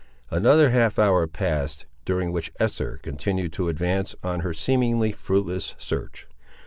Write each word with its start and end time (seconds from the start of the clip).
Another 0.31 0.71
half 0.71 0.97
hour 0.97 1.27
passed, 1.27 1.85
during 2.05 2.31
which 2.31 2.51
Esther 2.59 2.99
continued 3.03 3.53
to 3.53 3.67
advance, 3.69 4.15
on 4.23 4.39
her 4.39 4.51
seemingly 4.51 5.11
fruitless 5.11 5.75
search. 5.77 6.27